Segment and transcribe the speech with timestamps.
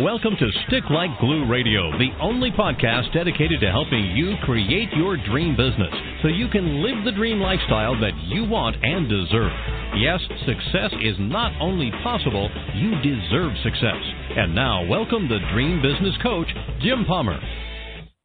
[0.00, 5.16] Welcome to Stick Like Glue Radio, the only podcast dedicated to helping you create your
[5.16, 5.90] dream business
[6.22, 9.50] so you can live the dream lifestyle that you want and deserve.
[9.96, 13.98] Yes, success is not only possible, you deserve success.
[14.38, 16.46] And now, welcome the Dream Business Coach,
[16.80, 17.40] Jim Palmer.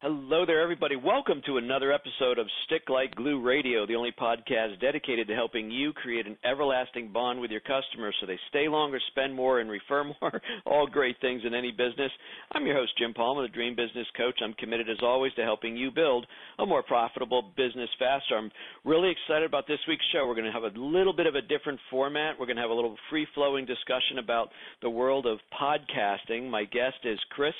[0.06, 0.96] Hello there, everybody.
[0.96, 5.70] Welcome to another episode of Stick Like Glue Radio, the only podcast dedicated to helping
[5.70, 9.70] you create an everlasting bond with your customers so they stay longer, spend more, and
[9.70, 10.42] refer more.
[10.66, 12.12] All great things in any business.
[12.52, 14.40] I'm your host, Jim Palmer, the Dream Business Coach.
[14.44, 16.26] I'm committed, as always, to helping you build
[16.58, 18.36] a more profitable business faster.
[18.36, 18.50] I'm
[18.84, 20.26] really excited about this week's show.
[20.28, 22.38] We're going to have a little bit of a different format.
[22.38, 24.50] We're going to have a little free flowing discussion about
[24.82, 26.50] the world of podcasting.
[26.50, 27.54] My guest is Chris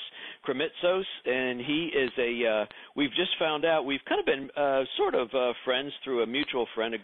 [0.47, 4.83] Krimitsos, and he is a uh, we've just found out we've kind of been uh,
[4.97, 6.95] sort of uh, friends through a mutual friend,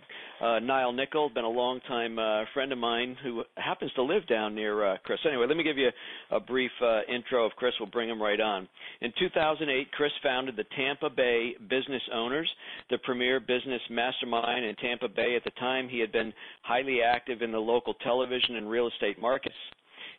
[0.42, 4.28] uh, Niall Nickel, been a long time uh, friend of mine who happens to live
[4.28, 5.20] down near uh, Chris.
[5.28, 5.90] Anyway, let me give you
[6.32, 7.74] a, brief uh, intro of Chris.
[7.80, 8.68] We'll bring him right on.
[9.02, 12.50] In 2008, Chris founded the Tampa Bay Business Owners,
[12.90, 15.36] the premier business mastermind in Tampa Bay.
[15.36, 19.22] At the time, he had been highly active in the local television and real estate
[19.22, 19.56] markets.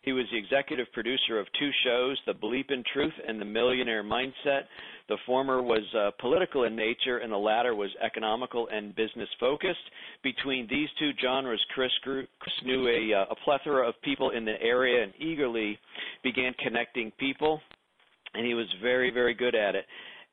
[0.03, 4.03] He was the executive producer of two shows, The Bleep in Truth and The Millionaire
[4.03, 4.63] Mindset.
[5.09, 9.79] The former was uh, political in nature, and the latter was economical and business focused.
[10.25, 14.45] Between these two genres, Chris, grew, Chris knew a, uh, a plethora of people in
[14.45, 15.79] the area and eagerly
[16.25, 17.61] began connecting people,
[18.35, 19.85] and he was very, very good at it.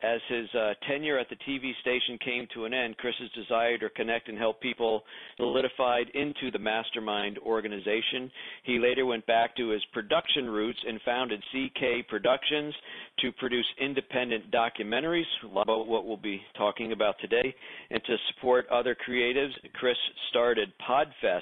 [0.01, 3.89] As his uh, tenure at the TV station came to an end, Chris's desire to
[3.89, 5.03] connect and help people
[5.35, 8.31] solidified into the mastermind organization.
[8.63, 12.73] He later went back to his production roots and founded CK Productions
[13.19, 17.53] to produce independent documentaries, about what we'll be talking about today,
[17.91, 19.51] and to support other creatives.
[19.73, 19.97] Chris
[20.29, 21.41] started Podfest,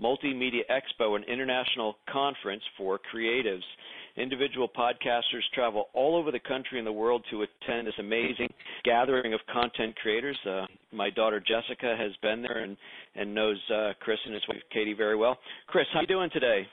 [0.00, 3.62] Multimedia Expo, an international conference for creatives.
[4.16, 8.48] Individual podcasters travel all over the country and the world to attend this amazing
[8.84, 10.38] gathering of content creators.
[10.48, 12.76] Uh, my daughter Jessica has been there and
[13.14, 15.38] and knows uh, Chris and his wife Katie very well.
[15.66, 16.66] Chris, how are you doing today?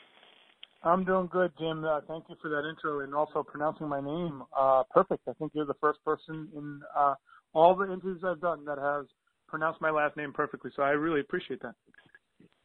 [0.83, 1.83] I'm doing good, Jim.
[1.83, 5.27] Uh, thank you for that intro and also pronouncing my name uh, perfect.
[5.27, 7.15] I think you're the first person in uh,
[7.53, 9.05] all the interviews I've done that has
[9.47, 10.71] pronounced my last name perfectly.
[10.75, 11.75] So I really appreciate that.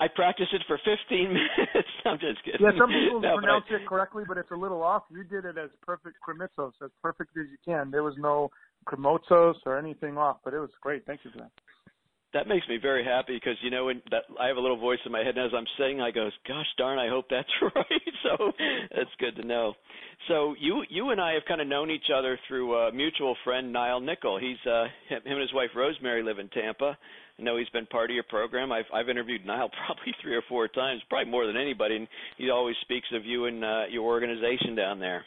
[0.01, 1.89] I practiced it for 15 minutes.
[2.05, 2.61] I'm just kidding.
[2.61, 5.05] Yeah, some people no, pronounce I, it correctly, but it's a little off.
[5.11, 7.91] You did it as perfect Krimitsos, as perfect as you can.
[7.91, 8.51] There was no
[8.87, 11.07] Krimotsos or anything off, but it was great.
[11.07, 11.51] Thank you for that.
[12.35, 14.99] That makes me very happy because you know when that I have a little voice
[15.07, 17.87] in my head and as I'm saying I goes, "Gosh darn, I hope that's right."
[18.25, 18.51] so
[18.91, 19.75] that's good to know.
[20.27, 23.73] So you you and I have kind of known each other through a mutual friend
[23.73, 24.41] Niall Nickel.
[24.41, 26.99] He's uh him and his wife Rosemary live in Tampa.
[27.39, 28.71] Know he's been part of your program.
[28.71, 32.09] I've I've interviewed Niall probably three or four times, probably more than anybody, and
[32.39, 35.25] he always speaks of you and uh, your organization down there.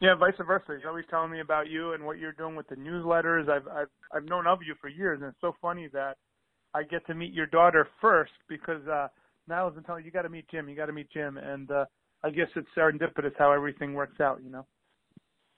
[0.00, 0.64] Yeah, vice versa.
[0.76, 3.50] He's always telling me about you and what you're doing with the newsletters.
[3.50, 6.16] I've I've I've known of you for years, and it's so funny that
[6.72, 9.08] I get to meet your daughter first because uh
[9.46, 11.84] Niall's been telling you got to meet Jim, you got to meet Jim, and uh
[12.24, 14.66] I guess it's serendipitous how everything works out, you know.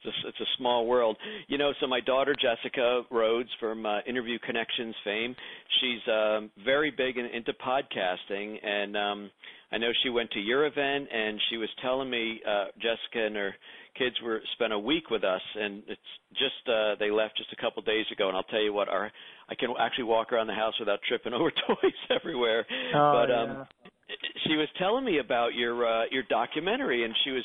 [0.04, 1.16] It's a, it's a small world.
[1.48, 5.34] You know, so my daughter Jessica Rhodes from uh, Interview Connections fame,
[5.80, 9.30] she's um, very big in, into podcasting, and um,
[9.72, 13.36] I know she went to your event, and she was telling me uh, Jessica and
[13.36, 13.54] her
[13.96, 16.00] kids were spent a week with us, and it's
[16.32, 18.88] just uh, they left just a couple of days ago, and I'll tell you what,
[18.88, 19.10] our
[19.48, 22.66] I can actually walk around the house without tripping over toys everywhere.
[22.94, 24.14] Oh, but um, yeah.
[24.46, 27.44] she was telling me about your uh, your documentary, and she was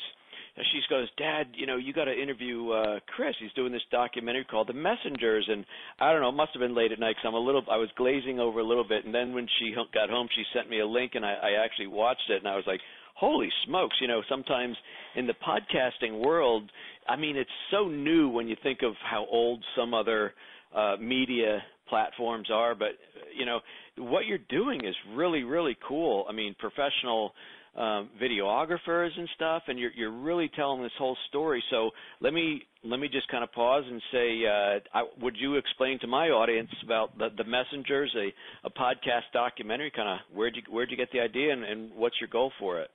[0.72, 3.34] she goes, Dad, you know, you got to interview uh, Chris.
[3.40, 5.64] He's doing this documentary called The Messengers, and
[6.00, 7.76] I don't know, it must have been late at night because I'm a little, I
[7.76, 10.80] was glazing over a little bit, and then when she got home, she sent me
[10.80, 12.80] a link, and I, I actually watched it, and I was like,
[13.14, 14.76] holy smokes, you know, sometimes
[15.16, 16.70] in the podcasting world,
[17.08, 20.34] I mean, it's so new when you think of how old some other
[20.74, 22.88] uh, media platforms are, but
[23.36, 23.60] you know,
[23.96, 26.26] what you're doing is really, really cool.
[26.28, 27.32] I mean, professional
[27.76, 31.62] um, videographers and stuff, and you're you're really telling this whole story.
[31.70, 31.90] So
[32.20, 35.98] let me let me just kind of pause and say, uh, I, would you explain
[36.00, 39.92] to my audience about the, the Messengers, a, a podcast documentary?
[39.94, 42.80] Kind of where'd you where'd you get the idea, and, and what's your goal for
[42.80, 42.90] it?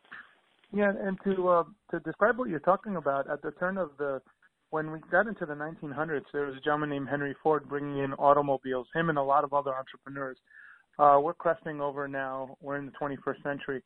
[0.74, 4.22] Yeah, and to uh, to describe what you're talking about, at the turn of the
[4.74, 8.12] when we got into the 1900s, there was a gentleman named Henry Ford bringing in
[8.14, 8.88] automobiles.
[8.96, 10.38] Him and a lot of other entrepreneurs.
[10.98, 12.58] Uh, we're cresting over now.
[12.60, 13.84] We're in the 21st century,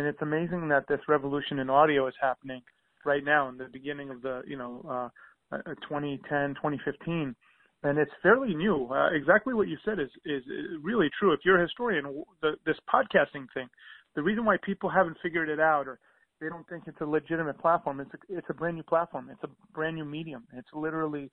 [0.00, 2.62] and it's amazing that this revolution in audio is happening
[3.04, 5.10] right now in the beginning of the you know
[5.52, 5.58] uh,
[5.88, 7.34] 2010 uh, 2015
[7.82, 10.42] and it's fairly new uh, exactly what you said is is
[10.82, 13.68] really true if you're a historian the, this podcasting thing
[14.16, 15.98] the reason why people haven't figured it out or
[16.40, 18.00] they don't think it's a legitimate platform.
[18.00, 19.28] It's a, it's a brand new platform.
[19.30, 20.44] It's a brand new medium.
[20.56, 21.30] It's literally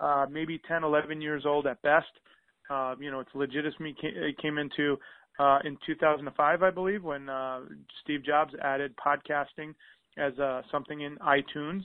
[0.00, 2.06] uh, maybe 10, 11 years old at best.
[2.68, 3.94] Uh, you know, its legitimacy
[4.42, 4.98] came into
[5.38, 7.60] uh, in 2005, I believe, when uh,
[8.02, 9.74] Steve Jobs added podcasting
[10.16, 11.82] as uh, something in iTunes.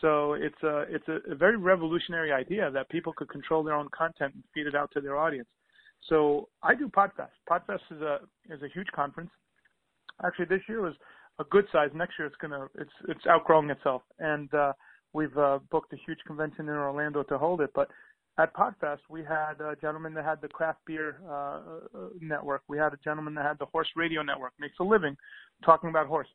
[0.00, 3.88] So it's a it's a, a very revolutionary idea that people could control their own
[3.96, 5.48] content and feed it out to their audience.
[6.08, 7.34] So I do Podfest.
[7.50, 8.18] Podfest is a
[8.50, 9.30] is a huge conference.
[10.24, 10.94] Actually, this year was
[11.38, 11.90] a good size.
[11.94, 14.72] Next year, it's gonna it's it's outgrowing itself, and uh,
[15.12, 17.70] we've uh, booked a huge convention in Orlando to hold it.
[17.74, 17.88] But
[18.38, 21.60] at Podfest, we had a gentleman that had the craft beer uh, uh,
[22.20, 22.62] network.
[22.68, 25.16] We had a gentleman that had the horse radio network, makes a living
[25.64, 26.32] talking about horses.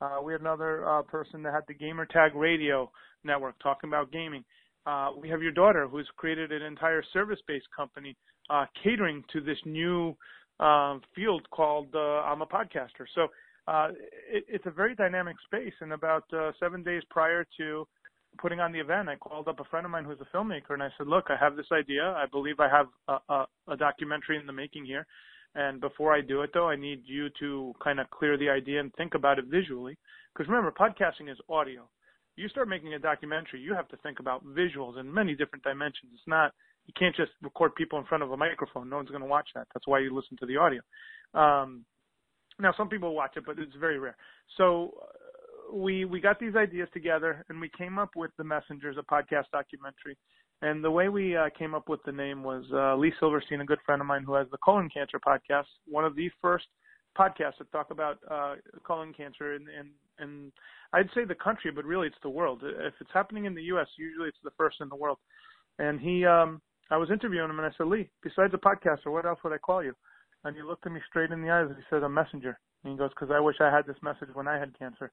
[0.00, 2.90] Uh, we had another uh, person that had the Gamer Tag Radio
[3.24, 4.44] network talking about gaming.
[4.86, 8.16] Uh, we have your daughter who's created an entire service-based company
[8.50, 10.14] uh, catering to this new
[10.60, 13.06] uh, field called uh, I'm a podcaster.
[13.14, 13.28] So
[13.66, 13.88] uh,
[14.30, 15.72] it, it's a very dynamic space.
[15.80, 17.86] And about uh, seven days prior to
[18.38, 20.82] putting on the event, I called up a friend of mine who's a filmmaker, and
[20.82, 22.02] I said, "Look, I have this idea.
[22.16, 25.06] I believe I have a, a, a documentary in the making here.
[25.54, 28.80] And before I do it, though, I need you to kind of clear the idea
[28.80, 29.96] and think about it visually.
[30.32, 31.88] Because remember, podcasting is audio.
[32.36, 36.10] You start making a documentary, you have to think about visuals in many different dimensions.
[36.12, 36.52] It's not
[36.86, 38.90] you can't just record people in front of a microphone.
[38.90, 39.66] No one's going to watch that.
[39.72, 40.82] That's why you listen to the audio.
[41.32, 41.84] Um,
[42.60, 44.16] now, some people watch it, but it's very rare.
[44.56, 44.94] So
[45.72, 49.44] we we got these ideas together, and we came up with the Messengers, a podcast
[49.52, 50.16] documentary.
[50.62, 53.64] And the way we uh, came up with the name was uh, Lee Silverstein, a
[53.64, 56.64] good friend of mine who has the colon cancer podcast, one of the first
[57.18, 59.90] podcasts that talk about uh, colon cancer in, in,
[60.24, 60.52] in,
[60.92, 62.62] I'd say the country, but really it's the world.
[62.62, 65.18] If it's happening in the U.S., usually it's the first in the world.
[65.78, 69.26] And he um, I was interviewing him and I said, Lee, besides a podcaster, what
[69.26, 69.94] else would I call you?
[70.44, 72.58] And he looked at me straight in the eyes and he said, a messenger.
[72.84, 75.10] And he goes, because I wish I had this message when I had cancer.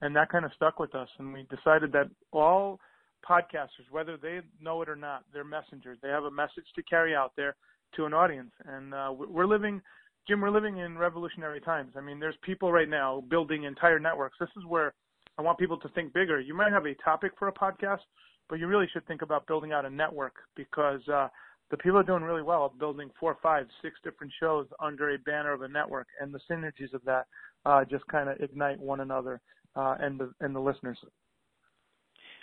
[0.00, 1.08] And that kind of stuck with us.
[1.18, 2.80] And we decided that all
[3.28, 5.98] podcasters, whether they know it or not, they're messengers.
[6.02, 7.56] They have a message to carry out there
[7.96, 8.50] to an audience.
[8.66, 9.80] And uh, we're living,
[10.28, 11.92] Jim, we're living in revolutionary times.
[11.96, 14.36] I mean, there's people right now building entire networks.
[14.38, 14.92] This is where
[15.38, 16.40] I want people to think bigger.
[16.40, 18.00] You might have a topic for a podcast,
[18.48, 21.28] but you really should think about building out a network because uh,
[21.70, 25.52] the people are doing really well building four, five, six different shows under a banner
[25.52, 27.26] of a network, and the synergies of that
[27.64, 29.40] uh, just kind of ignite one another
[29.76, 30.98] uh, and the and the listeners.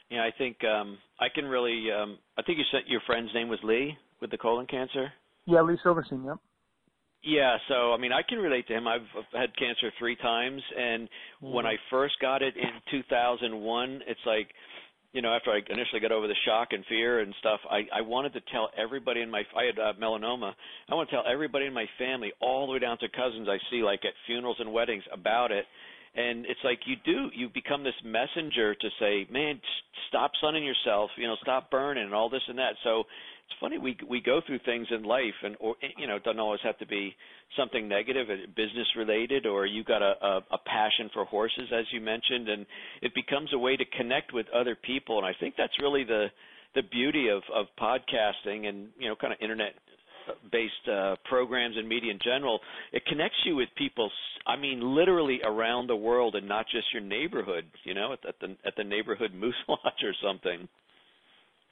[0.09, 1.87] Yeah, I think um, I can really.
[1.91, 5.11] Um, I think you said your friend's name was Lee with the colon cancer.
[5.45, 6.23] Yeah, Lee Silverstein.
[6.25, 6.37] Yep.
[7.23, 8.87] Yeah, so I mean, I can relate to him.
[8.87, 11.53] I've had cancer three times, and mm-hmm.
[11.53, 14.47] when I first got it in 2001, it's like
[15.13, 18.01] you know, after I initially got over the shock and fear and stuff, I, I
[18.01, 20.53] wanted to tell everybody in my, I had uh, melanoma.
[20.89, 23.57] I want to tell everybody in my family, all the way down to cousins I
[23.69, 25.65] see, like at funerals and weddings, about it.
[26.13, 29.61] And it's like you do, you become this messenger to say, man,
[30.09, 32.73] stop sunning yourself, you know, stop burning and all this and that.
[32.83, 33.05] So
[33.51, 36.39] it's funny we we go through things in life and or you know it doesn't
[36.39, 37.15] always have to be
[37.57, 41.85] something negative uh, business related or you got a, a a passion for horses as
[41.91, 42.65] you mentioned and
[43.01, 46.27] it becomes a way to connect with other people and i think that's really the
[46.75, 49.73] the beauty of of podcasting and you know kind of internet
[50.51, 52.59] based uh, programs and media in general
[52.91, 54.09] it connects you with people
[54.47, 58.55] i mean literally around the world and not just your neighborhood you know at, the
[58.65, 60.67] at the neighborhood moose lodge or something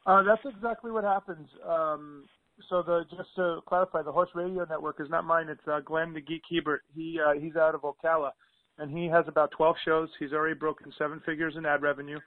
[0.05, 1.47] uh, that's exactly what happens.
[1.67, 2.25] Um,
[2.69, 5.47] so the just to clarify, the Horse Radio Network is not mine.
[5.49, 6.81] It's uh, Glenn the Geek Hebert.
[6.95, 8.31] He uh, he's out of Ocala,
[8.77, 10.09] and he has about 12 shows.
[10.19, 12.19] He's already broken seven figures in ad revenue.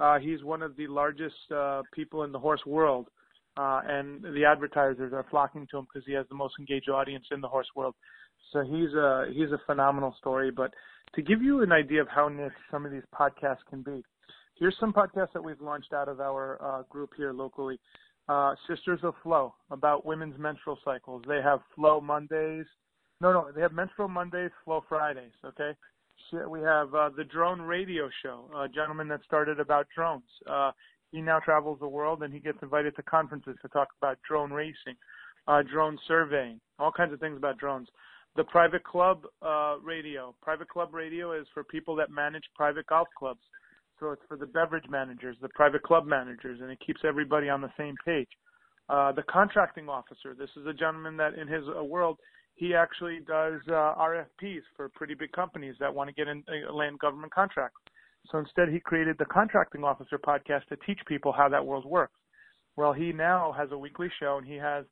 [0.00, 3.08] Uh, he's one of the largest uh, people in the horse world,
[3.58, 7.26] uh, and the advertisers are flocking to him because he has the most engaged audience
[7.32, 7.94] in the horse world.
[8.52, 10.50] So he's a he's a phenomenal story.
[10.52, 10.72] But
[11.16, 14.04] to give you an idea of how niche some of these podcasts can be,
[14.58, 17.80] here's some podcasts that we've launched out of our uh, group here locally.
[18.28, 21.24] Uh, Sisters of Flow about women's menstrual cycles.
[21.26, 22.66] They have Flow Mondays.
[23.20, 25.32] No, no, they have Menstrual Mondays, Flow Fridays.
[25.44, 25.72] Okay.
[26.48, 28.50] We have uh, the Drone Radio Show.
[28.54, 30.28] A gentleman that started about drones.
[31.10, 34.52] He now travels the world and he gets invited to conferences to talk about drone
[34.52, 34.96] racing,
[35.46, 37.88] uh, drone surveying, all kinds of things about drones.
[38.36, 40.34] The Private Club uh, Radio.
[40.42, 43.40] Private Club Radio is for people that manage private golf clubs.
[43.98, 47.60] So it's for the beverage managers, the private club managers, and it keeps everybody on
[47.60, 48.28] the same page.
[48.88, 52.18] Uh, the contracting officer, this is a gentleman that in his uh, world,
[52.54, 56.72] he actually does uh, RFPs for pretty big companies that want to get in uh,
[56.72, 57.80] land government contracts.
[58.30, 62.18] So instead, he created the contracting officer podcast to teach people how that world works.
[62.76, 64.84] Well, he now has a weekly show, and he has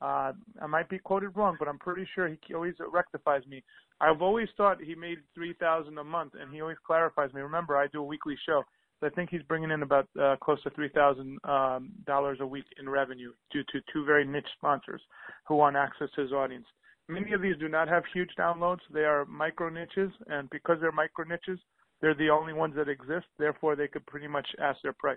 [0.00, 3.62] Uh, I might be quoted wrong, but I'm pretty sure he always rectifies me.
[4.00, 7.40] I've always thought he made three thousand a month, and he always clarifies me.
[7.40, 8.62] Remember, I do a weekly show.
[8.98, 12.46] So I think he's bringing in about uh, close to three thousand um, dollars a
[12.46, 15.02] week in revenue due to two very niche sponsors
[15.46, 16.66] who want access to his audience.
[17.08, 18.84] Many of these do not have huge downloads.
[18.92, 21.60] They are micro niches, and because they're micro niches,
[22.04, 23.24] they're the only ones that exist.
[23.38, 25.16] Therefore, they could pretty much ask their price.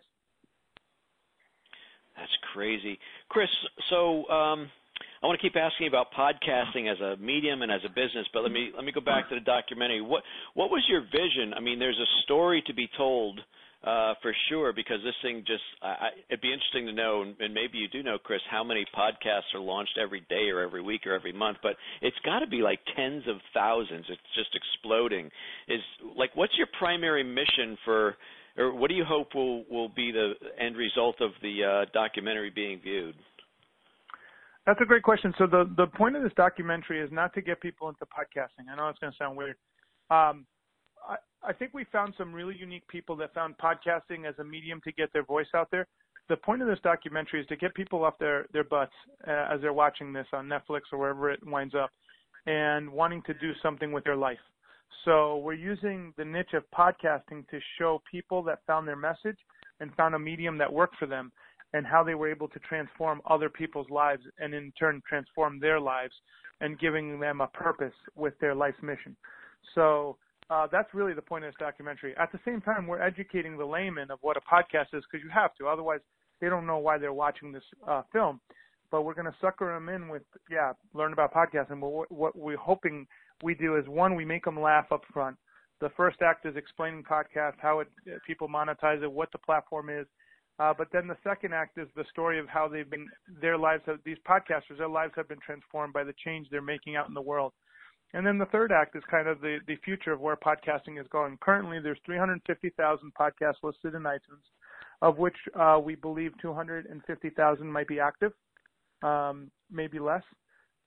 [2.16, 3.50] That's crazy, Chris.
[3.90, 4.72] So um,
[5.22, 8.44] I want to keep asking about podcasting as a medium and as a business, but
[8.44, 10.02] let me let me go back to the documentary.
[10.02, 11.54] What what was your vision?
[11.56, 13.40] I mean, there's a story to be told
[13.84, 17.78] uh, for sure, because this thing just, I, it'd be interesting to know, and maybe
[17.78, 21.14] you do know, Chris, how many podcasts are launched every day or every week or
[21.14, 24.06] every month, but it's got to be like tens of thousands.
[24.10, 25.30] It's just exploding.
[25.68, 25.82] Is
[26.18, 28.18] like, what's your primary mission for,
[28.58, 32.50] or what do you hope will will be the end result of the uh, documentary
[32.50, 33.16] being viewed?
[34.68, 35.34] That's a great question.
[35.38, 38.70] So the the point of this documentary is not to get people into podcasting.
[38.70, 39.56] I know it's going to sound weird.
[40.12, 40.46] Um,
[41.42, 44.92] I think we found some really unique people that found podcasting as a medium to
[44.92, 45.88] get their voice out there.
[46.28, 48.92] The point of this documentary is to get people off their their butts
[49.26, 51.92] uh, as they're watching this on Netflix or wherever it winds up,
[52.46, 54.38] and wanting to do something with their life.
[55.06, 59.38] So we're using the niche of podcasting to show people that found their message
[59.80, 61.32] and found a medium that worked for them
[61.74, 65.80] and how they were able to transform other people's lives and in turn transform their
[65.80, 66.14] lives
[66.62, 69.16] and giving them a purpose with their life's mission.
[69.76, 70.18] So
[70.50, 72.16] uh, that's really the point of this documentary.
[72.18, 75.30] At the same time, we're educating the layman of what a podcast is because you
[75.34, 75.68] have to.
[75.68, 76.00] Otherwise,
[76.40, 78.40] they don't know why they're watching this uh, film.
[78.90, 81.82] But we're going to sucker them in with, yeah, learn about podcasting.
[81.82, 83.06] But what, what we're hoping
[83.44, 85.36] we do is one, we make them laugh up front.
[85.82, 87.88] The first act is explaining podcast, how it,
[88.26, 90.08] people monetize it, what the platform is.
[90.60, 93.08] Uh, but then the second act is the story of how they've been,
[93.42, 96.96] their lives have, these podcasters, their lives have been transformed by the change they're making
[96.96, 97.54] out in the world.
[98.14, 101.08] And then the third act is kind of the, the future of where podcasting is
[101.12, 101.38] going.
[101.42, 104.48] Currently, there's 350,000 podcasts listed in iTunes,
[105.02, 108.32] of which uh, we believe 250,000 might be active,
[109.04, 110.24] um, maybe less.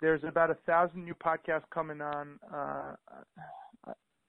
[0.00, 2.38] There's about a thousand new podcasts coming on.
[2.52, 2.94] Uh,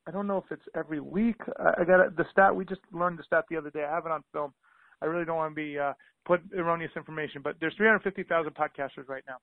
[0.08, 1.38] I don't know if it's every week.
[1.58, 2.54] I got the stat.
[2.54, 3.86] We just learned the stat the other day.
[3.90, 4.54] I have it on film.
[5.02, 5.94] I really don't want to be uh,
[6.26, 9.38] put erroneous information, but there's 350,000 podcasters right now.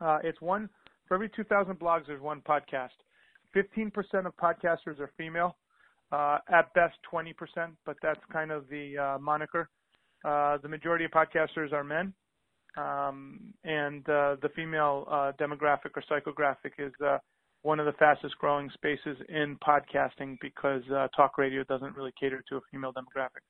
[0.00, 0.68] Uh, it's one
[1.06, 2.90] for every 2,000 blogs, there's one podcast.
[3.56, 3.92] 15%
[4.26, 5.56] of podcasters are female.
[6.10, 7.34] Uh, at best, 20%,
[7.84, 9.68] but that's kind of the uh, moniker.
[10.24, 12.14] Uh, the majority of podcasters are men,
[12.78, 17.18] um, and uh, the female uh, demographic or psychographic is uh,
[17.60, 20.80] one of the fastest growing spaces in podcasting because
[21.14, 23.44] talk radio doesn't really cater to a female demographic.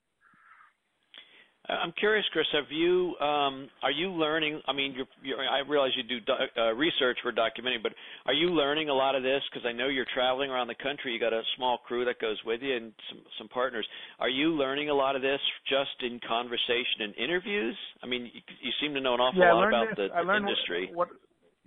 [1.69, 2.47] I'm curious, Chris.
[2.53, 4.63] Have you um, are you learning?
[4.67, 7.93] I mean, you're, you're, I realize you do do, uh, research for documentary, but
[8.25, 9.43] are you learning a lot of this?
[9.51, 11.13] Because I know you're traveling around the country.
[11.13, 13.87] You got a small crew that goes with you and some some partners.
[14.19, 17.77] Are you learning a lot of this just in conversation and interviews?
[18.03, 20.91] I mean, you, you seem to know an awful lot about the, the industry.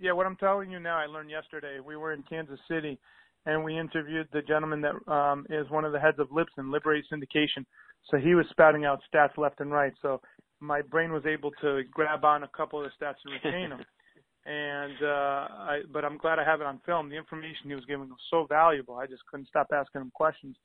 [0.00, 1.78] Yeah, what I'm telling you now, I learned yesterday.
[1.78, 2.98] We were in Kansas City,
[3.46, 7.04] and we interviewed the gentleman that um, is one of the heads of Libsyn, Liberate
[7.12, 7.64] Syndication
[8.10, 9.92] so he was spouting out stats left and right.
[10.02, 10.20] So
[10.60, 13.84] my brain was able to grab on a couple of the stats and retain them.
[14.46, 17.08] and uh I but I'm glad I have it on film.
[17.08, 18.96] The information he was giving was so valuable.
[18.96, 20.56] I just couldn't stop asking him questions.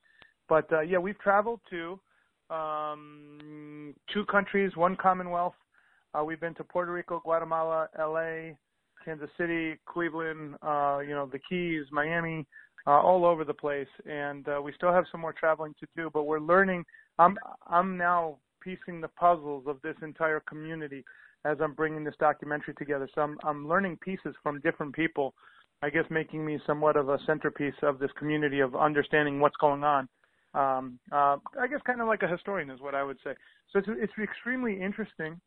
[0.49, 1.99] But uh yeah, we've traveled to
[2.49, 5.55] um two countries, one Commonwealth.
[6.17, 8.55] Uh we've been to Puerto Rico, Guatemala, LA,
[9.07, 12.45] Kansas City, Cleveland, uh, you know, the Keys, Miami,
[12.87, 13.87] uh, all over the place.
[14.09, 16.85] And uh, we still have some more traveling to do, but we're learning
[17.19, 21.03] I'm I'm now piecing the puzzles of this entire community
[21.45, 23.09] as I'm bringing this documentary together.
[23.13, 25.33] So I'm I'm learning pieces from different people,
[25.81, 29.83] I guess making me somewhat of a centerpiece of this community of understanding what's going
[29.83, 30.07] on.
[30.53, 33.31] Um, uh, I guess kind of like a historian is what I would say.
[33.71, 35.39] So it's it's extremely interesting,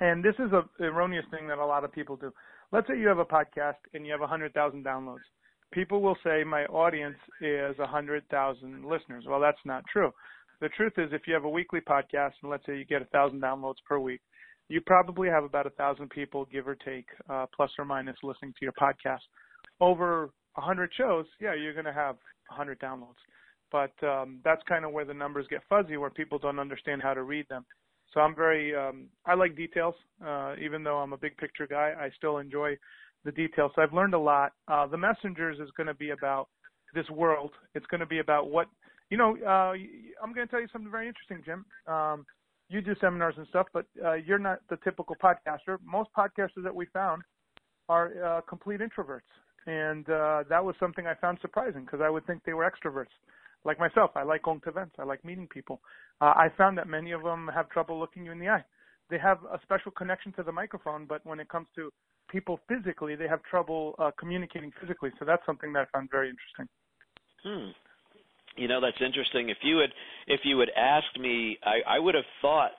[0.00, 2.32] and this is a erroneous thing that a lot of people do.
[2.70, 5.24] Let's say you have a podcast and you have a hundred thousand downloads.
[5.72, 9.24] People will say my audience is hundred thousand listeners.
[9.28, 10.12] Well, that's not true
[10.60, 13.06] the truth is, if you have a weekly podcast and let's say you get a
[13.06, 14.20] thousand downloads per week,
[14.68, 18.52] you probably have about a thousand people, give or take, uh, plus or minus, listening
[18.58, 19.20] to your podcast.
[19.80, 22.16] Over hundred shows, yeah, you're going to have
[22.50, 23.20] hundred downloads.
[23.70, 27.14] But um, that's kind of where the numbers get fuzzy, where people don't understand how
[27.14, 27.64] to read them.
[28.12, 29.94] So I'm very, um, I like details.
[30.24, 32.76] Uh, even though I'm a big picture guy, I still enjoy
[33.24, 33.72] the details.
[33.74, 34.52] So I've learned a lot.
[34.68, 36.48] Uh, the messengers is going to be about
[36.94, 37.50] this world.
[37.74, 38.68] It's going to be about what
[39.10, 39.72] you know, uh,
[40.22, 41.64] I'm going to tell you something very interesting, Jim.
[41.86, 42.26] Um,
[42.68, 45.78] you do seminars and stuff, but uh, you're not the typical podcaster.
[45.82, 47.22] Most podcasters that we found
[47.88, 49.20] are uh, complete introverts,
[49.66, 53.06] and uh, that was something I found surprising because I would think they were extroverts.
[53.64, 54.96] Like myself, I like going to events.
[54.98, 55.80] I like meeting people.
[56.20, 58.64] Uh, I found that many of them have trouble looking you in the eye.
[59.08, 61.90] They have a special connection to the microphone, but when it comes to
[62.28, 65.10] people physically, they have trouble uh, communicating physically.
[65.18, 66.68] So that's something that I found very interesting.
[67.44, 67.70] Hmm.
[68.56, 69.50] You know, that's interesting.
[69.50, 69.90] If you had
[70.26, 72.72] if you had asked me, I, I would have thought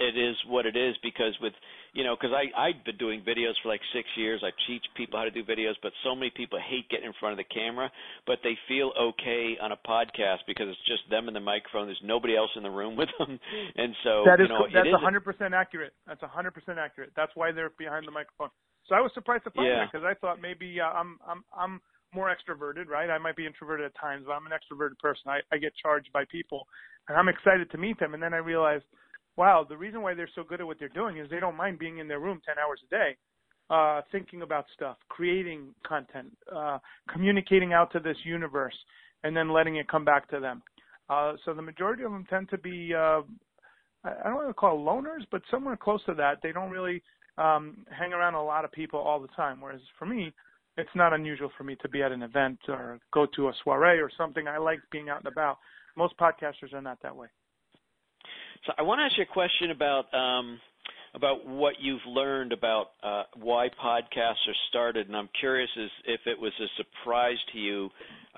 [0.00, 1.52] it is what it is because with
[1.92, 4.40] you know because I I've been doing videos for like six years.
[4.42, 7.38] I teach people how to do videos, but so many people hate getting in front
[7.38, 7.92] of the camera,
[8.26, 11.86] but they feel okay on a podcast because it's just them and the microphone.
[11.86, 13.38] There's nobody else in the room with them,
[13.76, 15.92] and so that is you know, that's a hundred percent accurate.
[16.06, 17.12] That's a hundred percent accurate.
[17.14, 18.50] That's why they're behind the microphone.
[18.88, 19.84] So I was surprised to find yeah.
[19.84, 21.80] that because I thought maybe uh, I'm I'm I'm
[22.12, 23.08] more extroverted, right?
[23.08, 25.30] I might be introverted at times, but I'm an extroverted person.
[25.30, 26.66] I, I get charged by people,
[27.08, 28.14] and I'm excited to meet them.
[28.14, 28.84] And then I realized
[29.36, 31.78] wow, the reason why they're so good at what they're doing is they don't mind
[31.78, 33.16] being in their room 10 hours a day,
[33.70, 36.78] uh, thinking about stuff, creating content, uh,
[37.10, 38.74] communicating out to this universe,
[39.24, 40.62] and then letting it come back to them.
[41.08, 43.22] Uh, so the majority of them tend to be, uh,
[44.04, 46.38] I don't want to call loners, but somewhere close to that.
[46.42, 47.02] They don't really
[47.40, 49.60] um, hang around a lot of people all the time.
[49.60, 50.32] Whereas for me,
[50.76, 53.98] it's not unusual for me to be at an event or go to a soiree
[54.00, 54.46] or something.
[54.46, 55.58] I like being out and about.
[55.96, 57.28] Most podcasters are not that way.
[58.66, 60.60] So I want to ask you a question about um,
[61.14, 66.20] about what you've learned about uh, why podcasts are started, and I'm curious as if
[66.26, 67.90] it was a surprise to you,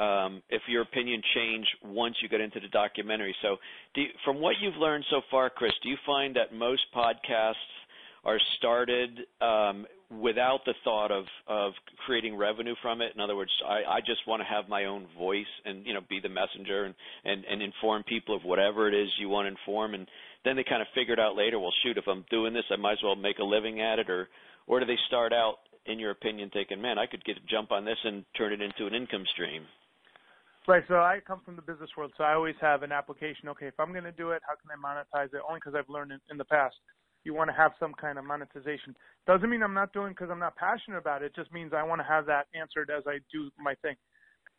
[0.02, 3.34] um, if your opinion changed once you got into the documentary.
[3.42, 3.56] So,
[3.94, 7.54] you, from what you've learned so far, Chris, do you find that most podcasts
[8.24, 9.86] are started um,
[10.20, 11.72] without the thought of of
[12.06, 13.12] creating revenue from it.
[13.14, 16.00] In other words, I, I just want to have my own voice and you know
[16.08, 19.50] be the messenger and, and and inform people of whatever it is you want to
[19.50, 19.94] inform.
[19.94, 20.06] And
[20.44, 22.92] then they kind of figured out later, well, shoot, if I'm doing this, I might
[22.92, 24.08] as well make a living at it.
[24.08, 24.28] Or
[24.66, 27.84] or do they start out, in your opinion, thinking, man, I could get jump on
[27.84, 29.64] this and turn it into an income stream?
[30.68, 30.84] Right.
[30.86, 33.48] So I come from the business world, so I always have an application.
[33.48, 35.42] Okay, if I'm going to do it, how can I monetize it?
[35.48, 36.76] Only because I've learned in, in the past
[37.24, 38.96] you want to have some kind of monetization.
[39.26, 41.26] Doesn't mean I'm not doing because I'm not passionate about it.
[41.26, 43.96] It just means I want to have that answered as I do my thing.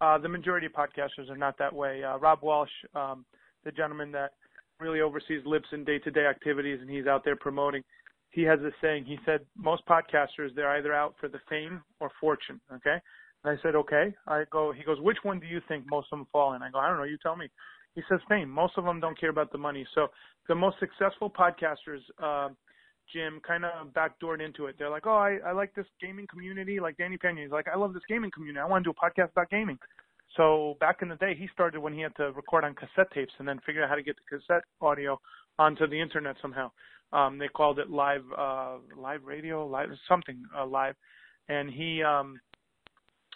[0.01, 2.03] Uh, the majority of podcasters are not that way.
[2.03, 3.25] Uh, Rob Walsh, um,
[3.63, 4.31] the gentleman that
[4.79, 7.83] really oversees Libsyn day-to-day activities, and he's out there promoting.
[8.31, 9.05] He has this saying.
[9.05, 12.59] He said most podcasters they're either out for the fame or fortune.
[12.73, 12.97] Okay,
[13.43, 14.13] and I said okay.
[14.27, 14.73] I go.
[14.75, 16.63] He goes, which one do you think most of them fall in?
[16.63, 17.03] I go, I don't know.
[17.03, 17.47] You tell me.
[17.95, 18.49] He says fame.
[18.49, 19.85] Most of them don't care about the money.
[19.93, 20.07] So
[20.47, 22.49] the most successful podcasters, uh,
[23.11, 24.75] Jim, kind of backdoored into it.
[24.79, 26.79] They're like, oh, I, I like this gaming community.
[26.79, 28.59] Like Danny Pena, he's like, I love this gaming community.
[28.59, 29.77] I want to do a podcast about gaming.
[30.35, 33.33] So back in the day, he started when he had to record on cassette tapes
[33.37, 35.19] and then figure out how to get the cassette audio
[35.59, 36.71] onto the internet somehow.
[37.11, 40.95] Um, they called it live, uh, live radio, live something uh, live,
[41.47, 42.39] and he um,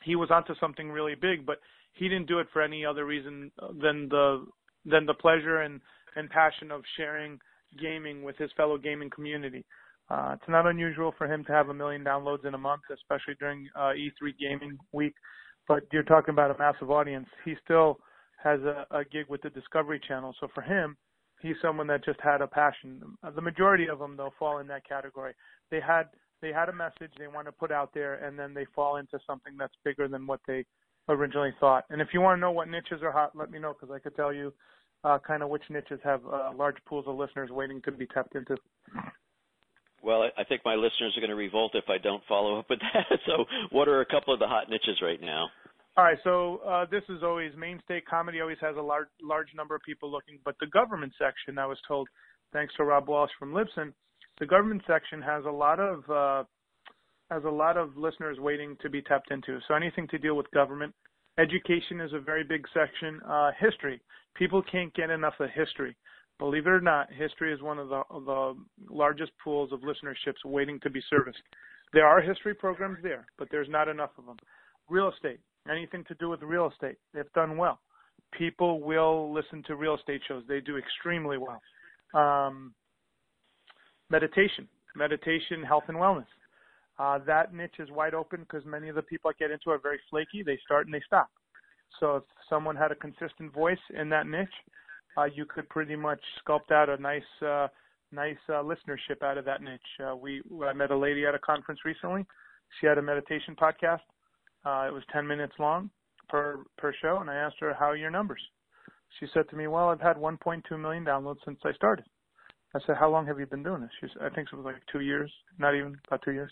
[0.04, 1.46] he was onto something really big.
[1.46, 1.60] But
[1.98, 4.46] he didn't do it for any other reason than the
[4.86, 5.82] than the pleasure and
[6.16, 7.40] and passion of sharing
[7.80, 9.66] gaming with his fellow gaming community.
[10.10, 13.36] Uh, it's not unusual for him to have a million downloads in a month, especially
[13.40, 15.14] during uh, E3 gaming week.
[15.68, 17.28] But you're talking about a massive audience.
[17.44, 18.00] He still
[18.42, 20.96] has a, a gig with the Discovery Channel, so for him,
[21.42, 23.02] he's someone that just had a passion.
[23.36, 25.34] The majority of them, though, fall in that category.
[25.72, 26.04] They had
[26.42, 29.20] they had a message they want to put out there, and then they fall into
[29.26, 30.66] something that's bigger than what they
[31.10, 31.86] originally thought.
[31.90, 34.00] And if you want to know what niches are hot, let me know because I
[34.00, 34.54] could tell you
[35.04, 38.36] uh, kind of which niches have uh, large pools of listeners waiting to be tapped
[38.36, 38.58] into.
[40.04, 42.80] Well, I think my listeners are going to revolt if I don't follow up with
[42.94, 43.20] that.
[43.26, 45.48] So, what are a couple of the hot niches right now?
[45.98, 48.40] All right, so uh, this is always mainstay comedy.
[48.40, 51.80] Always has a large large number of people looking, but the government section, I was
[51.88, 52.08] told,
[52.54, 53.94] thanks to Rob Walsh from Libsyn,
[54.40, 56.04] the government section has a lot of
[57.30, 59.60] has a lot of listeners waiting to be tapped into.
[59.68, 60.94] So anything to deal with government.
[61.38, 63.20] Education is a very big section.
[63.28, 64.02] Uh, history.
[64.36, 65.96] People can't get enough of history.
[66.40, 68.56] Believe it or not, history is one of the, of the
[68.90, 71.42] largest pools of listenerships waiting to be serviced.
[71.94, 74.38] There are history programs there, but there's not enough of them.
[74.90, 75.40] Real estate.
[75.70, 77.80] Anything to do with real estate, if done well.
[78.38, 80.44] People will listen to real estate shows.
[80.48, 81.62] They do extremely well.
[82.14, 82.74] Um,
[84.10, 84.68] meditation.
[84.96, 86.26] Meditation, health and wellness
[87.00, 89.80] uh, that niche is wide open because many of the people that get into are
[89.80, 90.44] very flaky.
[90.44, 91.30] They start and they stop.
[92.00, 94.48] So if someone had a consistent voice in that niche,
[95.18, 97.68] uh, you could pretty much sculpt out a nice, uh,
[98.12, 99.82] nice uh, listenership out of that niche.
[100.04, 102.26] Uh, we I met a lady at a conference recently.
[102.80, 104.02] She had a meditation podcast.
[104.66, 105.90] Uh, it was 10 minutes long
[106.30, 108.42] per per show, and I asked her how are your numbers.
[109.20, 112.06] She said to me, "Well, I've had 1.2 million downloads since I started."
[112.76, 113.90] I said, how long have you been doing this?
[114.00, 116.52] She said, I think it was like two years, not even about two years.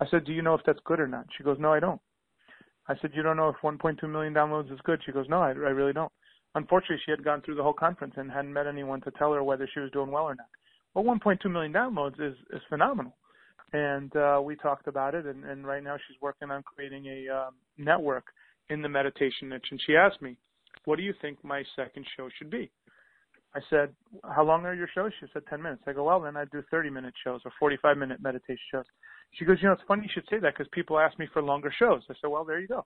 [0.00, 1.26] I said, do you know if that's good or not?
[1.36, 2.00] She goes, no, I don't.
[2.88, 5.00] I said, you don't know if 1.2 million downloads is good?
[5.04, 6.12] She goes, no, I, I really don't.
[6.54, 9.42] Unfortunately, she had gone through the whole conference and hadn't met anyone to tell her
[9.44, 10.46] whether she was doing well or not.
[10.94, 13.14] Well, 1.2 million downloads is is phenomenal,
[13.72, 15.26] and uh, we talked about it.
[15.26, 18.24] And, and right now, she's working on creating a um, network
[18.70, 19.66] in the meditation niche.
[19.70, 20.36] And she asked me,
[20.86, 22.70] "What do you think my second show should be?"
[23.54, 26.36] I said, "How long are your shows?" She said, 10 minutes." I go, "Well, then
[26.36, 28.84] I do 30-minute shows or 45-minute meditation shows."
[29.32, 31.42] She goes, "You know, it's funny you should say that because people ask me for
[31.42, 32.84] longer shows." I said, "Well, there you go."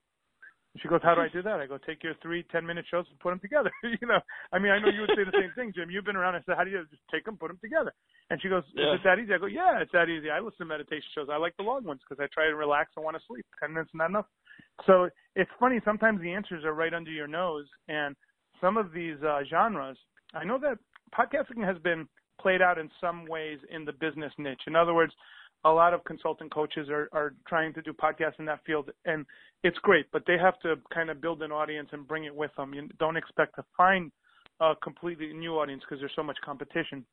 [0.81, 3.19] She goes, "How do I do that?" I go, "Take your three ten-minute shows and
[3.21, 4.21] put them together." you know,
[4.53, 5.91] I mean, I know you would say the same thing, Jim.
[5.91, 6.35] You've been around.
[6.35, 7.93] I said, "How do you just take them, put them together?"
[8.31, 8.95] And she goes, yeah.
[8.95, 10.31] "Is it that easy?" I go, "Yeah, it's that easy.
[10.31, 11.29] I listen to meditation shows.
[11.31, 13.45] I like the long ones because I try to relax and want to sleep.
[13.61, 14.27] Ten minutes not enough."
[14.87, 15.81] So it's funny.
[15.85, 18.17] Sometimes the answers are right under your nose, and
[18.61, 19.99] some of these uh, genres.
[20.33, 20.79] I know that
[21.13, 22.09] podcasting has been
[22.41, 24.63] played out in some ways in the business niche.
[24.67, 25.13] In other words,
[25.65, 29.25] a lot of consultant coaches are, are trying to do podcasts in that field, and
[29.63, 32.51] it's great, but they have to kind of build an audience and bring it with
[32.57, 32.75] them.
[32.75, 34.11] You don't expect to find
[34.61, 37.05] a completely new audience because there's so much competition.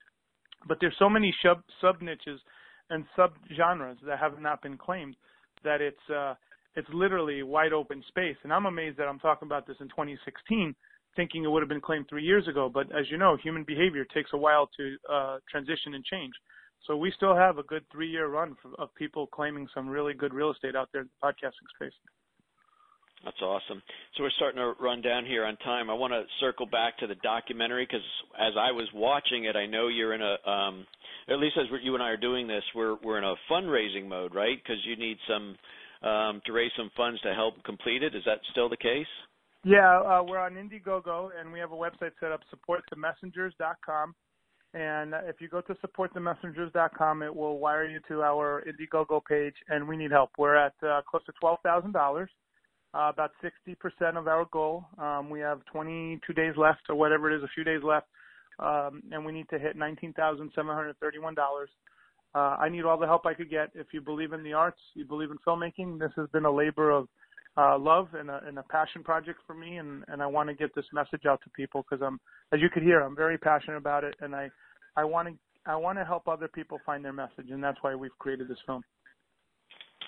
[0.67, 2.39] But there's so many sub sub niches
[2.89, 5.15] and sub genres that have not been claimed
[5.63, 6.33] that it's uh,
[6.75, 8.35] it's literally wide open space.
[8.43, 10.75] And I'm amazed that I'm talking about this in 2016,
[11.15, 12.69] thinking it would have been claimed three years ago.
[12.71, 16.33] But as you know, human behavior takes a while to uh, transition and change.
[16.87, 20.51] So we still have a good three-year run of people claiming some really good real
[20.51, 21.93] estate out there in the podcasting space.
[23.23, 23.81] That's awesome.
[24.15, 25.89] So we're starting to run down here on time.
[25.89, 28.05] I want to circle back to the documentary because
[28.39, 30.87] as I was watching it, I know you're in a, um,
[31.27, 34.33] at least as you and I are doing this, we're we're in a fundraising mode,
[34.33, 34.57] right?
[34.63, 35.57] Because you need some
[36.09, 38.15] um, to raise some funds to help complete it.
[38.15, 39.07] Is that still the case?
[39.65, 44.15] Yeah, uh, we're on Indiegogo and we have a website set up, supportthemessengers.com.
[44.73, 49.87] And if you go to supportthemessengers.com, it will wire you to our Indiegogo page, and
[49.87, 50.29] we need help.
[50.37, 52.27] We're at uh, close to $12,000, uh,
[52.93, 54.85] about 60% of our goal.
[54.99, 58.05] Um, we have 22 days left, or whatever it is, a few days left,
[58.59, 61.65] um, and we need to hit $19,731.
[62.35, 63.71] Uh, I need all the help I could get.
[63.73, 66.91] If you believe in the arts, you believe in filmmaking, this has been a labor
[66.91, 67.07] of
[67.59, 70.55] uh, love and a, and a passion project for me, and, and I want to
[70.55, 72.19] get this message out to people because I'm,
[72.53, 74.49] as you could hear, I'm very passionate about it, and I,
[74.95, 75.33] I want to,
[75.65, 78.59] I want to help other people find their message, and that's why we've created this
[78.65, 78.81] film.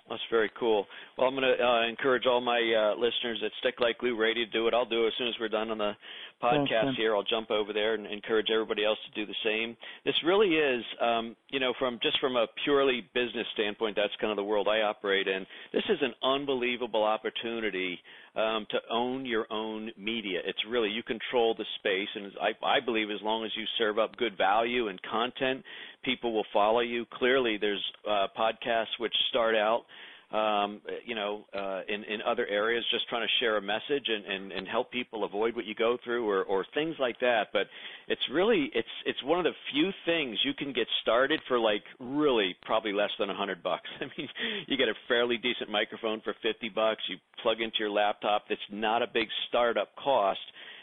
[0.09, 0.85] That's very cool.
[1.17, 4.45] Well, I'm going to uh, encourage all my uh, listeners at Stick Like Glue Radio
[4.45, 4.73] to do it.
[4.73, 5.93] I'll do it as soon as we're done on the
[6.41, 7.15] podcast here.
[7.15, 9.77] I'll jump over there and encourage everybody else to do the same.
[10.03, 14.31] This really is, um, you know, from just from a purely business standpoint, that's kind
[14.31, 15.45] of the world I operate in.
[15.71, 17.99] This is an unbelievable opportunity
[18.35, 20.39] um, to own your own media.
[20.45, 23.99] It's really you control the space, and I, I believe as long as you serve
[23.99, 25.63] up good value and content,
[26.03, 27.05] people will follow you.
[27.13, 29.83] Clearly, there's uh, podcasts which start out
[30.31, 34.25] um, you know, uh, in, in other areas, just trying to share a message and,
[34.25, 37.47] and, and help people avoid what you go through or, or things like that.
[37.51, 37.67] But
[38.07, 41.83] it's really, it's, it's one of the few things you can get started for like
[41.99, 43.89] really probably less than a hundred bucks.
[43.99, 44.29] I mean,
[44.67, 47.01] you get a fairly decent microphone for 50 bucks.
[47.09, 48.45] You plug into your laptop.
[48.47, 50.39] That's not a big startup cost.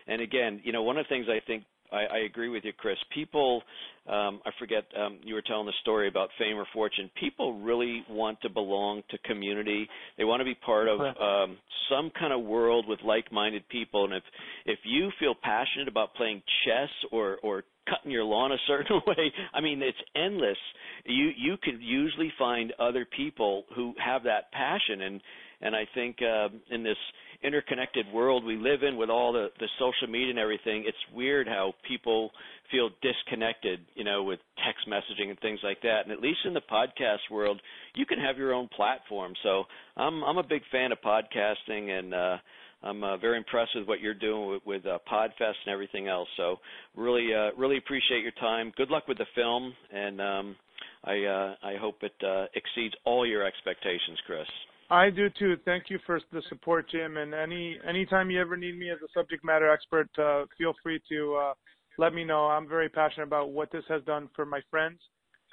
[0.07, 2.73] And again, you know, one of the things I think I, I agree with you,
[2.73, 2.97] Chris.
[3.15, 3.63] People,
[4.07, 7.11] um, I forget, um, you were telling the story about fame or fortune.
[7.19, 9.89] People really want to belong to community.
[10.17, 11.57] They want to be part of um,
[11.91, 14.05] some kind of world with like-minded people.
[14.05, 14.23] And if
[14.67, 19.33] if you feel passionate about playing chess or or cutting your lawn a certain way,
[19.53, 20.59] I mean, it's endless.
[21.05, 25.21] You you can usually find other people who have that passion and
[25.61, 26.97] and I think uh, in this
[27.43, 31.47] interconnected world we live in with all the, the social media and everything, it's weird
[31.47, 32.31] how people
[32.71, 36.01] feel disconnected, you know, with text messaging and things like that.
[36.05, 37.61] And at least in the podcast world,
[37.95, 39.33] you can have your own platform.
[39.43, 39.65] So
[39.97, 42.37] I'm I'm a big fan of podcasting and uh
[42.83, 46.29] I'm uh, very impressed with what you're doing with, with uh, Podfest and everything else.
[46.37, 46.57] So
[46.97, 48.73] really, uh, really appreciate your time.
[48.77, 50.57] Good luck with the film, and um,
[51.05, 54.47] I uh, I hope it uh, exceeds all your expectations, Chris.
[54.91, 55.57] I do too.
[55.65, 57.19] Thank you for the support, Jim.
[57.19, 61.01] And any anytime you ever need me as a subject matter expert, uh, feel free
[61.11, 61.55] to uh,
[61.99, 62.47] let me know.
[62.47, 64.99] I'm very passionate about what this has done for my friends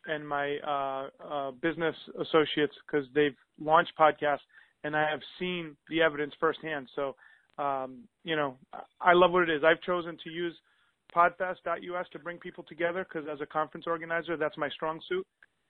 [0.08, 4.45] and my uh, uh, business associates because they've launched podcasts,
[4.84, 6.88] and I have seen the evidence firsthand.
[6.95, 7.15] So,
[7.58, 8.56] um, you know,
[9.02, 9.63] I love what it is.
[9.65, 10.56] I've chosen to use
[11.13, 15.26] Podfest.us to bring people together because as a conference organizer, that's my strong suit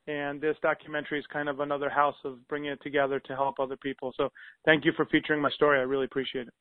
[0.08, 3.78] and this documentary is kind of another house of bringing it together to help other
[3.78, 4.14] people.
[4.18, 4.30] So
[4.66, 5.80] thank you for featuring my story.
[5.80, 6.54] I really appreciate it.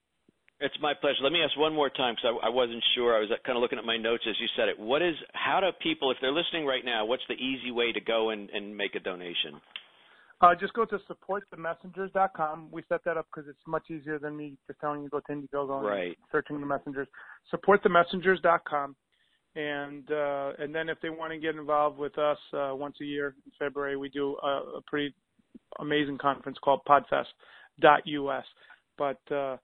[0.60, 1.18] It's my pleasure.
[1.22, 3.14] Let me ask one more time because I, I wasn't sure.
[3.14, 4.78] I was kind of looking at my notes as you said it.
[4.78, 5.14] What is?
[5.32, 8.48] How do people, if they're listening right now, what's the easy way to go and,
[8.50, 9.60] and make a donation?
[10.40, 12.68] Uh, just go to supportthemessengers.com.
[12.70, 15.20] We set that up because it's much easier than me just telling you to go
[15.20, 16.18] to Indiegogo and right.
[16.30, 17.08] searching the messengers.
[17.52, 18.96] Supportthemessengers.com.
[19.56, 23.04] And uh, and then if they want to get involved with us uh, once a
[23.04, 25.14] year in February, we do a, a pretty
[25.78, 28.44] amazing conference called Podfest.us.
[28.98, 29.56] But uh,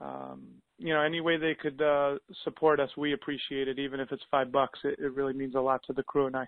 [0.00, 0.42] um,
[0.78, 3.78] you know, any way they could uh, support us, we appreciate it.
[3.78, 6.36] Even if it's five bucks, it, it really means a lot to the crew and
[6.36, 6.46] I.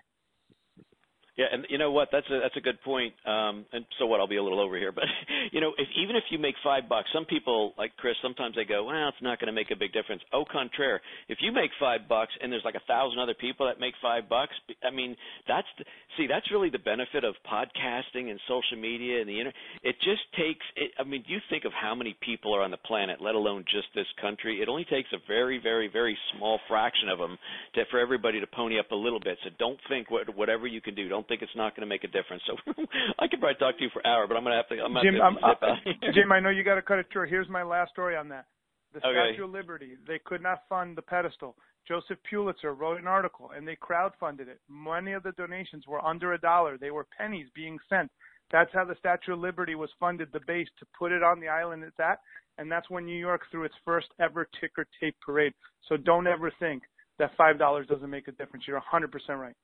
[1.39, 2.09] Yeah, and you know what?
[2.11, 3.13] That's a that's a good point.
[3.23, 4.19] Um, and so what?
[4.19, 5.07] I'll be a little over here, but
[5.53, 8.65] you know, if even if you make five bucks, some people like Chris, sometimes they
[8.65, 10.21] go, well, it's not going to make a big difference.
[10.33, 10.99] Au contraire,
[11.29, 14.27] if you make five bucks and there's like a thousand other people that make five
[14.27, 14.51] bucks,
[14.83, 15.15] I mean,
[15.47, 15.85] that's the,
[16.17, 19.55] see, that's really the benefit of podcasting and social media and the internet.
[19.81, 20.65] It just takes.
[20.75, 23.63] It, I mean, you think of how many people are on the planet, let alone
[23.63, 24.59] just this country.
[24.59, 27.39] It only takes a very, very, very small fraction of them
[27.75, 29.37] to for everybody to pony up a little bit.
[29.47, 31.07] So don't think what, whatever you can do.
[31.07, 32.43] Don't think it's not going to make a difference.
[32.45, 32.57] So
[33.19, 34.83] I could probably talk to you for hours, but I'm going to have to.
[34.83, 37.29] I'm Jim, I'm, uh, Jim, I know you got to cut it short.
[37.29, 38.45] Here's my last story on that.
[38.93, 39.31] The okay.
[39.31, 39.95] Statue of Liberty.
[40.07, 41.55] They could not fund the pedestal.
[41.87, 44.59] Joseph Pulitzer wrote an article, and they crowdfunded it.
[44.67, 46.77] Many of the donations were under a dollar.
[46.77, 48.11] They were pennies being sent.
[48.51, 51.47] That's how the Statue of Liberty was funded, the base, to put it on the
[51.47, 52.19] island it's at.
[52.57, 55.53] And that's when New York threw its first ever ticker tape parade.
[55.87, 56.83] So don't ever think
[57.19, 58.65] that $5 doesn't make a difference.
[58.67, 59.55] You're 100% right.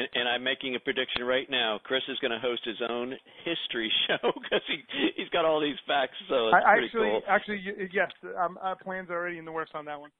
[0.00, 1.78] And, and I'm making a prediction right now.
[1.84, 3.12] Chris is going to host his own
[3.44, 4.80] history show because he
[5.16, 6.16] he's got all these facts.
[6.28, 7.22] So it's I, pretty actually, cool.
[7.28, 7.60] actually,
[7.92, 10.10] yes, um, uh, plans are already in the works on that one.